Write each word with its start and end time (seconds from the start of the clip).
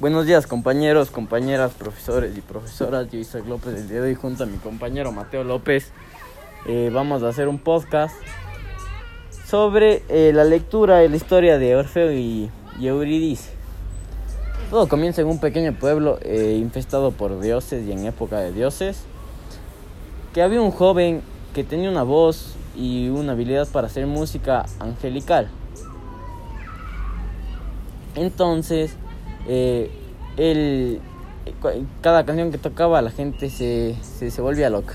Buenos 0.00 0.26
días 0.26 0.46
compañeros, 0.46 1.10
compañeras, 1.10 1.72
profesores 1.72 2.38
y 2.38 2.40
profesoras. 2.40 3.10
Yo 3.10 3.18
Isaac 3.18 3.44
López 3.48 3.74
el 3.74 3.88
día 3.88 4.00
de 4.00 4.10
hoy 4.10 4.14
junto 4.14 4.44
a 4.44 4.46
mi 4.46 4.56
compañero 4.58 5.10
Mateo 5.10 5.42
López 5.42 5.90
eh, 6.68 6.88
vamos 6.94 7.24
a 7.24 7.28
hacer 7.30 7.48
un 7.48 7.58
podcast 7.58 8.14
sobre 9.44 10.04
eh, 10.08 10.30
la 10.32 10.44
lectura 10.44 11.02
y 11.02 11.08
la 11.08 11.16
historia 11.16 11.58
de 11.58 11.74
Orfeo 11.74 12.12
y, 12.12 12.48
y 12.78 12.86
Eurídice. 12.86 13.50
Todo 14.70 14.88
comienza 14.88 15.20
en 15.20 15.26
un 15.26 15.40
pequeño 15.40 15.72
pueblo 15.72 16.20
eh, 16.22 16.56
infestado 16.60 17.10
por 17.10 17.40
dioses 17.40 17.84
y 17.84 17.90
en 17.90 18.06
época 18.06 18.38
de 18.38 18.52
dioses. 18.52 19.02
Que 20.32 20.42
había 20.42 20.62
un 20.62 20.70
joven 20.70 21.22
que 21.54 21.64
tenía 21.64 21.90
una 21.90 22.04
voz 22.04 22.54
y 22.76 23.08
una 23.08 23.32
habilidad 23.32 23.66
para 23.66 23.88
hacer 23.88 24.06
música 24.06 24.64
angelical. 24.78 25.48
Entonces, 28.14 28.96
eh, 29.48 29.90
cada 32.00 32.24
canción 32.24 32.52
que 32.52 32.58
tocaba 32.58 33.02
la 33.02 33.10
gente 33.10 33.50
se, 33.50 33.96
se, 34.02 34.30
se 34.30 34.40
volvía 34.40 34.70
loca. 34.70 34.94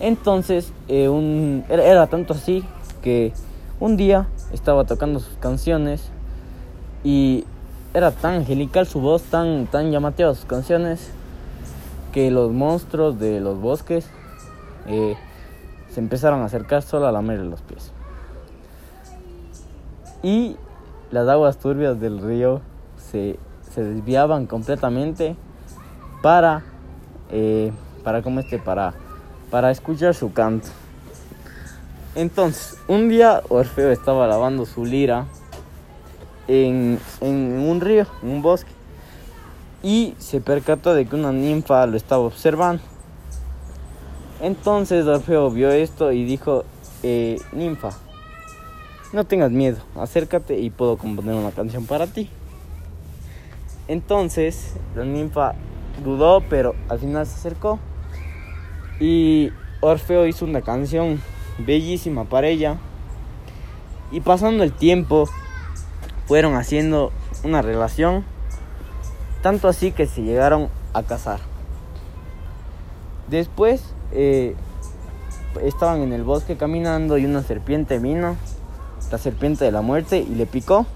Entonces, 0.00 0.72
eh, 0.86 1.08
un, 1.08 1.64
era, 1.68 1.84
era 1.84 2.06
tanto 2.06 2.34
así 2.34 2.62
que 3.02 3.32
un 3.80 3.96
día 3.96 4.28
estaba 4.52 4.84
tocando 4.84 5.18
sus 5.18 5.36
canciones 5.38 6.10
y 7.02 7.44
era 7.94 8.10
tan 8.12 8.34
angelical 8.34 8.86
su 8.86 9.00
voz, 9.00 9.22
tan, 9.22 9.66
tan 9.66 9.90
llamativa 9.90 10.34
sus 10.34 10.44
canciones, 10.44 11.10
que 12.12 12.30
los 12.30 12.52
monstruos 12.52 13.18
de 13.18 13.40
los 13.40 13.60
bosques 13.60 14.06
eh, 14.86 15.16
se 15.90 16.00
empezaron 16.00 16.40
a 16.40 16.44
acercar 16.44 16.82
solo 16.82 17.06
a 17.06 17.12
lamerle 17.12 17.46
los 17.46 17.60
pies. 17.62 17.92
Y 20.22 20.56
las 21.10 21.28
aguas 21.28 21.58
turbias 21.58 22.00
del 22.00 22.20
río 22.20 22.60
se, 22.98 23.38
se 23.72 23.82
desviaban 23.82 24.46
completamente 24.46 25.36
para, 26.22 26.64
eh, 27.30 27.72
para, 28.04 28.18
este, 28.18 28.58
para, 28.58 28.94
para 29.50 29.70
escuchar 29.70 30.14
su 30.14 30.32
canto. 30.32 30.68
Entonces, 32.14 32.78
un 32.88 33.08
día 33.08 33.42
Orfeo 33.48 33.90
estaba 33.90 34.26
lavando 34.26 34.66
su 34.66 34.84
lira 34.84 35.26
en, 36.48 36.98
en 37.20 37.66
un 37.68 37.80
río, 37.80 38.06
en 38.22 38.30
un 38.30 38.42
bosque, 38.42 38.70
y 39.82 40.14
se 40.18 40.40
percató 40.40 40.94
de 40.94 41.06
que 41.06 41.14
una 41.14 41.32
ninfa 41.32 41.86
lo 41.86 41.96
estaba 41.96 42.22
observando. 42.22 42.82
Entonces 44.40 45.06
Orfeo 45.06 45.50
vio 45.50 45.70
esto 45.70 46.12
y 46.12 46.24
dijo, 46.24 46.64
eh, 47.02 47.40
ninfa, 47.52 47.90
no 49.12 49.24
tengas 49.24 49.50
miedo, 49.50 49.78
acércate 49.96 50.58
y 50.58 50.70
puedo 50.70 50.96
componer 50.96 51.34
una 51.34 51.50
canción 51.50 51.86
para 51.86 52.06
ti. 52.06 52.30
Entonces 53.88 54.74
la 54.94 55.04
ninfa 55.04 55.54
dudó, 56.04 56.42
pero 56.48 56.74
al 56.88 56.98
final 56.98 57.26
se 57.26 57.34
acercó 57.34 57.78
y 59.00 59.50
Orfeo 59.80 60.26
hizo 60.26 60.44
una 60.44 60.62
canción 60.62 61.20
bellísima 61.58 62.24
para 62.24 62.48
ella. 62.48 62.76
Y 64.10 64.20
pasando 64.20 64.64
el 64.64 64.72
tiempo, 64.72 65.28
fueron 66.26 66.54
haciendo 66.54 67.12
una 67.44 67.62
relación, 67.62 68.24
tanto 69.42 69.68
así 69.68 69.92
que 69.92 70.06
se 70.06 70.22
llegaron 70.22 70.68
a 70.94 71.02
casar. 71.02 71.40
Después 73.28 73.94
eh, 74.12 74.54
estaban 75.62 76.00
en 76.00 76.12
el 76.12 76.24
bosque 76.24 76.56
caminando 76.56 77.18
y 77.18 77.26
una 77.26 77.42
serpiente 77.42 77.98
vino, 77.98 78.36
la 79.12 79.18
serpiente 79.18 79.64
de 79.64 79.72
la 79.72 79.82
muerte, 79.82 80.18
y 80.18 80.34
le 80.34 80.46
picó 80.46 80.86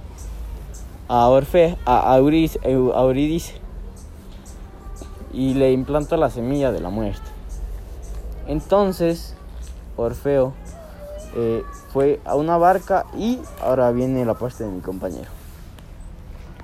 a 1.09 1.29
Orfe, 1.29 1.77
a 1.85 2.15
Auris, 2.15 2.59
a 2.65 3.13
y 5.33 5.55
le 5.55 5.73
implantó 5.73 6.17
la 6.17 6.31
semilla 6.31 6.73
de 6.73 6.81
la 6.81 6.91
muerte. 6.91 7.23
Entonces 8.47 9.35
Orfeo 9.97 10.53
eh, 11.37 11.63
fue 11.93 12.21
a 12.25 12.35
una 12.37 12.57
barca 12.57 13.07
y 13.17 13.39
ahora 13.63 13.91
viene 13.93 14.25
la 14.25 14.35
parte 14.35 14.65
de 14.65 14.71
mi 14.71 14.81
compañero. 14.81 15.31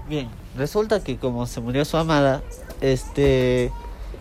Bien, 0.08 0.28
resulta 0.56 1.02
que 1.02 1.18
como 1.18 1.46
se 1.46 1.60
murió 1.60 1.84
su 1.84 1.96
amada, 1.96 2.42
este 2.80 3.70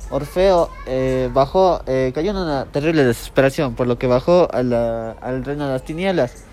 Orfeo 0.10 0.70
eh, 0.86 1.30
bajó, 1.34 1.82
eh, 1.86 2.12
cayó 2.14 2.32
en 2.32 2.38
una 2.38 2.66
terrible 2.66 3.04
desesperación, 3.04 3.76
por 3.76 3.88
lo 3.88 3.98
que 3.98 4.08
bajó 4.08 4.48
al 4.52 5.46
reino 5.46 5.66
de 5.66 5.74
las 5.74 5.84
tinieblas. 5.84 6.47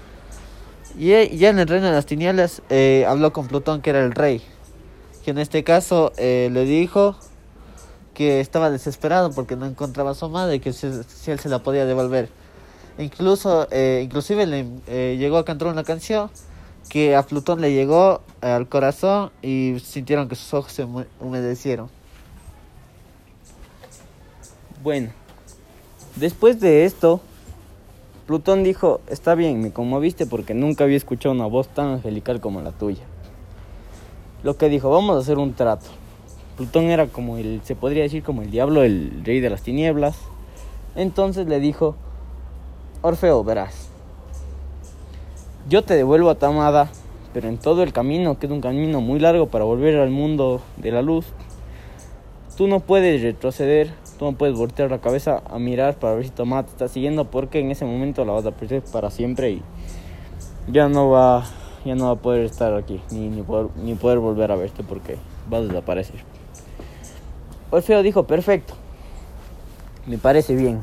Y 0.96 1.12
eh, 1.12 1.36
ya 1.36 1.48
en 1.50 1.58
el 1.58 1.66
reino 1.66 1.86
de 1.86 1.92
las 1.92 2.06
tinieblas 2.06 2.62
eh, 2.70 3.04
habló 3.08 3.32
con 3.32 3.48
Plutón, 3.48 3.82
que 3.82 3.90
era 3.90 4.04
el 4.04 4.12
rey, 4.12 4.42
que 5.24 5.32
en 5.32 5.38
este 5.38 5.64
caso 5.64 6.12
eh, 6.16 6.48
le 6.52 6.64
dijo 6.64 7.16
que 8.14 8.38
estaba 8.40 8.70
desesperado 8.70 9.32
porque 9.32 9.56
no 9.56 9.66
encontraba 9.66 10.12
a 10.12 10.14
su 10.14 10.26
amada 10.26 10.54
y 10.54 10.60
que 10.60 10.72
si, 10.72 10.86
él 10.86 11.38
se 11.40 11.48
la 11.48 11.58
podía 11.60 11.84
devolver. 11.84 12.28
Incluso, 12.96 13.66
eh, 13.72 14.02
inclusive 14.04 14.46
le 14.46 15.16
llegó 15.16 15.38
a 15.38 15.44
cantar 15.44 15.66
una 15.66 15.82
canción 15.82 16.30
que 16.88 17.16
a 17.16 17.22
Plutón 17.24 17.60
le 17.60 17.72
llegó 17.72 18.20
al 18.40 18.68
corazón 18.68 19.32
y 19.42 19.80
sintieron 19.84 20.28
que 20.28 20.36
sus 20.36 20.54
ojos 20.54 20.72
se 20.72 20.84
hume- 20.84 21.06
humedecieron. 21.18 21.90
Bueno, 24.82 25.10
después 26.14 26.60
de 26.60 26.84
esto, 26.84 27.20
Plutón 28.26 28.64
dijo, 28.64 29.00
está 29.08 29.34
bien, 29.34 29.60
me 29.60 29.70
conmoviste 29.70 30.24
porque 30.24 30.54
nunca 30.54 30.84
había 30.84 30.96
escuchado 30.96 31.34
una 31.34 31.44
voz 31.44 31.68
tan 31.68 31.88
angelical 31.88 32.40
como 32.40 32.62
la 32.62 32.72
tuya. 32.72 33.02
Lo 34.42 34.56
que 34.56 34.70
dijo, 34.70 34.88
vamos 34.88 35.16
a 35.16 35.20
hacer 35.20 35.36
un 35.36 35.52
trato. 35.52 35.86
Plutón 36.56 36.84
era 36.84 37.06
como 37.06 37.36
el, 37.36 37.60
se 37.64 37.76
podría 37.76 38.02
decir 38.02 38.22
como 38.22 38.40
el 38.40 38.50
diablo, 38.50 38.82
el 38.82 39.22
rey 39.24 39.40
de 39.40 39.50
las 39.50 39.62
tinieblas. 39.62 40.16
Entonces 40.96 41.46
le 41.48 41.60
dijo, 41.60 41.96
Orfeo, 43.02 43.44
verás, 43.44 43.88
yo 45.68 45.82
te 45.82 45.94
devuelvo 45.94 46.30
a 46.30 46.36
tu 46.36 46.46
amada, 46.46 46.90
pero 47.34 47.48
en 47.48 47.58
todo 47.58 47.82
el 47.82 47.92
camino, 47.92 48.38
que 48.38 48.46
es 48.46 48.52
un 48.52 48.62
camino 48.62 49.02
muy 49.02 49.20
largo 49.20 49.48
para 49.48 49.64
volver 49.64 49.96
al 49.96 50.10
mundo 50.10 50.62
de 50.78 50.92
la 50.92 51.02
luz, 51.02 51.26
tú 52.56 52.68
no 52.68 52.80
puedes 52.80 53.20
retroceder, 53.20 53.92
tú 54.18 54.24
no 54.26 54.32
puedes 54.32 54.56
voltear 54.56 54.90
la 54.90 55.00
cabeza 55.00 55.42
a 55.50 55.58
mirar 55.58 55.98
para 55.98 56.14
ver 56.14 56.24
si 56.24 56.30
tu 56.30 56.42
amada 56.42 56.64
te 56.64 56.70
está 56.70 56.88
siguiendo, 56.88 57.24
porque 57.30 57.60
en 57.60 57.70
ese 57.70 57.84
momento 57.84 58.24
la 58.24 58.32
vas 58.32 58.46
a 58.46 58.52
perder 58.52 58.82
para 58.82 59.10
siempre 59.10 59.50
y 59.50 59.62
ya 60.68 60.88
no 60.88 61.10
va, 61.10 61.44
ya 61.84 61.94
no 61.94 62.06
va 62.06 62.12
a 62.12 62.16
poder 62.16 62.44
estar 62.44 62.74
aquí, 62.74 63.00
ni, 63.10 63.28
ni, 63.28 63.42
poder, 63.42 63.68
ni 63.76 63.94
poder 63.94 64.18
volver 64.18 64.50
a 64.52 64.56
verte 64.56 64.82
porque 64.82 65.16
va 65.52 65.58
a 65.58 65.60
desaparecer. 65.62 66.16
Orfeo 67.70 68.02
dijo, 68.02 68.24
perfecto, 68.24 68.74
me 70.06 70.18
parece 70.18 70.54
bien. 70.54 70.80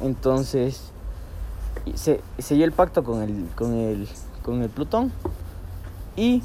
Entonces, 0.00 0.92
se 1.94 2.20
selló 2.38 2.64
el 2.64 2.72
pacto 2.72 3.04
con 3.04 3.22
el, 3.22 3.48
con 3.54 3.74
el, 3.74 4.08
con 4.42 4.62
el 4.62 4.68
Plutón 4.68 5.12
y, 6.16 6.42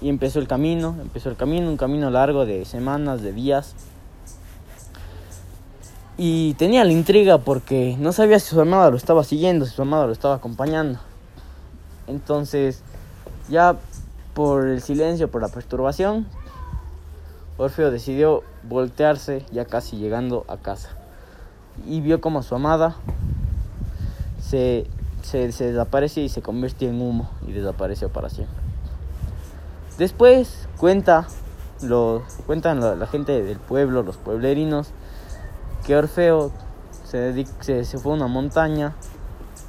y 0.00 0.08
empezó 0.08 0.38
el 0.38 0.46
camino, 0.46 0.96
empezó 1.00 1.28
el 1.30 1.36
camino, 1.36 1.68
un 1.68 1.76
camino 1.76 2.10
largo 2.10 2.46
de 2.46 2.64
semanas, 2.64 3.22
de 3.22 3.32
días. 3.32 3.74
Y 6.20 6.54
tenía 6.54 6.84
la 6.84 6.90
intriga 6.90 7.38
porque 7.38 7.96
no 8.00 8.12
sabía 8.12 8.40
si 8.40 8.48
su 8.48 8.60
amada 8.60 8.90
lo 8.90 8.96
estaba 8.96 9.22
siguiendo, 9.22 9.64
si 9.66 9.72
su 9.72 9.82
amada 9.82 10.06
lo 10.06 10.12
estaba 10.12 10.34
acompañando. 10.34 10.98
Entonces, 12.08 12.82
ya 13.48 13.76
por 14.34 14.66
el 14.66 14.82
silencio, 14.82 15.30
por 15.30 15.42
la 15.42 15.48
perturbación, 15.48 16.26
Orfeo 17.56 17.92
decidió 17.92 18.42
voltearse 18.64 19.46
ya 19.52 19.64
casi 19.64 19.96
llegando 19.96 20.44
a 20.48 20.56
casa. 20.56 20.90
Y 21.86 22.00
vio 22.00 22.20
como 22.20 22.42
su 22.42 22.56
amada 22.56 22.96
se, 24.40 24.86
se, 25.22 25.48
desapareció 25.48 26.24
y 26.24 26.28
se 26.28 26.42
convirtió 26.42 26.88
en 26.88 27.00
humo 27.00 27.30
y 27.46 27.52
desapareció 27.52 28.08
para 28.08 28.28
siempre. 28.28 28.56
Después 29.98 30.68
cuenta, 30.78 31.28
lo, 31.80 32.24
cuentan 32.46 32.80
la 32.98 33.06
gente 33.06 33.40
del 33.40 33.58
pueblo, 33.58 34.02
los 34.02 34.16
pueblerinos, 34.16 34.88
que 35.88 35.96
Orfeo 35.96 36.52
se, 37.06 37.34
dedic- 37.34 37.62
se, 37.62 37.82
se 37.86 37.96
fue 37.96 38.12
a 38.12 38.16
una 38.16 38.26
montaña 38.26 38.92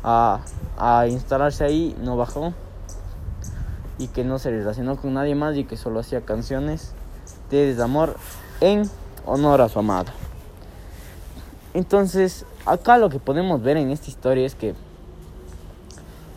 a, 0.04 0.42
a 0.78 1.08
instalarse 1.08 1.64
ahí, 1.64 1.96
no 2.02 2.18
bajó 2.18 2.54
y 3.98 4.08
que 4.08 4.26
no 4.26 4.38
se 4.38 4.50
relacionó 4.52 4.98
con 4.98 5.14
nadie 5.14 5.34
más 5.36 5.56
y 5.56 5.64
que 5.64 5.78
solo 5.78 6.02
hacía 6.02 6.20
canciones 6.20 6.92
de 7.50 7.68
desamor 7.68 8.18
en 8.60 8.90
honor 9.26 9.62
a 9.62 9.70
su 9.70 9.80
amada. 9.80 10.12
Entonces, 11.74 12.46
acá 12.66 12.98
lo 12.98 13.10
que 13.10 13.20
podemos 13.20 13.64
ver 13.64 13.78
en 13.78 13.90
esta 13.90 14.10
historia 14.10 14.46
es 14.46 14.56
que 14.56 14.76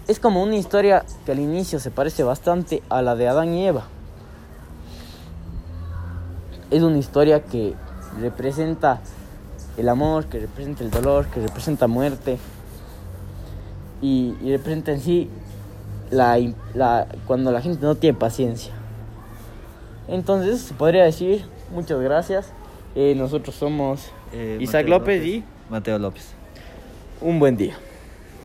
es 0.07 0.21
como 0.21 0.45
una 0.45 0.55
historia 0.55 1.05
que 1.27 1.33
al 1.33 1.41
inicio 1.41 1.81
se 1.81 1.91
parece 1.91 2.23
bastante 2.23 2.85
a 2.89 3.03
la 3.03 3.17
de 3.17 3.27
Adán 3.27 3.53
y 3.53 3.67
Eva. 3.67 3.83
Es 6.71 6.85
una 6.85 6.99
historia 6.99 7.43
que 7.43 7.75
representa 8.21 9.01
el 9.77 9.89
amor, 9.89 10.27
que 10.27 10.39
representa 10.41 10.85
el 10.85 10.91
dolor, 10.91 11.27
que 11.27 11.41
representa 11.41 11.87
muerte 11.87 12.39
y, 14.01 14.35
y 14.43 14.51
representa 14.51 14.93
en 14.93 15.01
sí 15.01 15.31
la, 16.11 16.39
la- 16.75 17.07
cuando 17.27 17.51
la 17.53 17.61
gente 17.63 17.85
no 17.87 17.95
tiene 17.95 18.19
paciencia. 18.19 18.73
Entonces 20.09 20.61
se 20.61 20.75
podría 20.75 21.05
decir 21.05 21.45
muchas 21.73 22.01
gracias. 22.01 22.53
Eh, 22.95 23.15
nosotros 23.17 23.55
somos 23.55 24.11
Eh, 24.33 24.59
Isaac 24.61 24.87
López 24.89 25.25
y 25.25 25.45
Mateo 25.71 25.99
López. 25.99 26.33
un 27.21 27.39
buen 27.39 27.57
día. 27.57 27.75